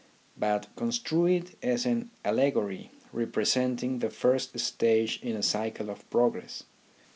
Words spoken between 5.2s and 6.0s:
in a cycle